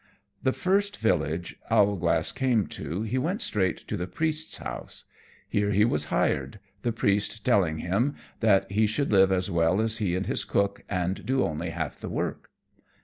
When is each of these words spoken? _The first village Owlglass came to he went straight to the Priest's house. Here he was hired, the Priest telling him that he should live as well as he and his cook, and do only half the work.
_The 0.41 0.51
first 0.51 0.97
village 0.97 1.57
Owlglass 1.69 2.31
came 2.31 2.65
to 2.69 3.03
he 3.03 3.19
went 3.19 3.39
straight 3.43 3.87
to 3.87 3.95
the 3.95 4.07
Priest's 4.07 4.57
house. 4.57 5.05
Here 5.47 5.69
he 5.69 5.85
was 5.85 6.05
hired, 6.05 6.59
the 6.81 6.91
Priest 6.91 7.45
telling 7.45 7.77
him 7.77 8.15
that 8.39 8.71
he 8.71 8.87
should 8.87 9.11
live 9.11 9.31
as 9.31 9.51
well 9.51 9.79
as 9.79 9.99
he 9.99 10.15
and 10.15 10.25
his 10.25 10.43
cook, 10.43 10.83
and 10.89 11.23
do 11.23 11.43
only 11.43 11.69
half 11.69 11.99
the 11.99 12.09
work. 12.09 12.49